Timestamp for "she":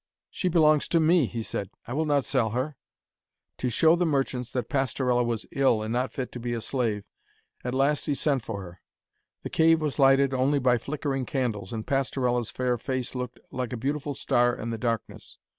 0.31-0.47